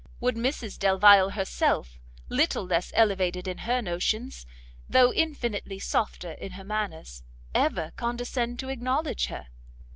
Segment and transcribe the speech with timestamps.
[0.19, 4.47] would Mrs Delvile herself, little less elevated in her notions,
[4.89, 7.21] though infinitely softer in her manners,
[7.53, 9.45] ever condescend to acknowledge her?